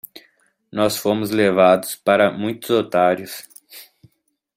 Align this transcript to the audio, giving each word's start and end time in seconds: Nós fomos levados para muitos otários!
Nós 0.71 0.97
fomos 0.97 1.29
levados 1.29 1.93
para 1.95 2.31
muitos 2.31 2.71
otários! 2.71 3.47